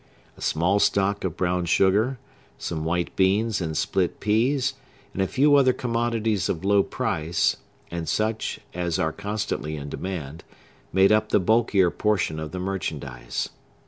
A 0.35 0.41
small 0.41 0.79
stock 0.79 1.23
of 1.23 1.37
brown 1.37 1.65
sugar, 1.65 2.17
some 2.57 2.83
white 2.85 3.15
beans 3.15 3.61
and 3.61 3.77
split 3.77 4.19
peas, 4.19 4.73
and 5.13 5.21
a 5.21 5.27
few 5.27 5.53
other 5.55 5.73
commodities 5.73 6.49
of 6.49 6.65
low 6.65 6.81
price, 6.81 7.57
and 7.91 8.09
such 8.09 8.59
as 8.73 8.97
are 8.97 9.13
constantly 9.13 9.75
in 9.75 9.89
demand, 9.89 10.43
made 10.91 11.11
up 11.11 11.29
the 11.29 11.39
bulkier 11.39 11.91
portion 11.91 12.39
of 12.39 12.51
the 12.51 12.57
merchandise. 12.59 13.49